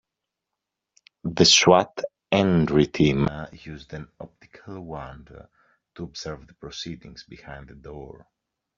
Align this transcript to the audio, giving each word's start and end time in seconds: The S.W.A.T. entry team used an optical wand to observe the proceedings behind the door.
The 1.25 1.41
S.W.A.T. 1.43 2.01
entry 2.31 2.87
team 2.87 3.29
used 3.53 3.93
an 3.93 4.07
optical 4.19 4.81
wand 4.81 5.27
to 5.93 6.03
observe 6.03 6.47
the 6.47 6.55
proceedings 6.55 7.23
behind 7.23 7.67
the 7.67 7.75
door. 7.75 8.25